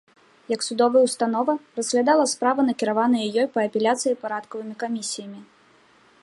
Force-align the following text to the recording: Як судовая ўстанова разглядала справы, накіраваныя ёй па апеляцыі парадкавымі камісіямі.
Як 0.51 0.61
судовая 0.67 1.01
ўстанова 1.07 1.53
разглядала 1.79 2.25
справы, 2.33 2.65
накіраваныя 2.71 3.25
ёй 3.45 3.47
па 3.59 3.67
апеляцыі 3.71 4.19
парадкавымі 4.25 4.75
камісіямі. 4.87 5.41